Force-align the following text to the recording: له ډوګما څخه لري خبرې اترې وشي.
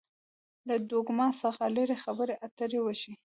له 0.67 0.75
ډوګما 0.89 1.27
څخه 1.41 1.63
لري 1.77 1.97
خبرې 2.03 2.35
اترې 2.45 2.79
وشي. 2.81 3.13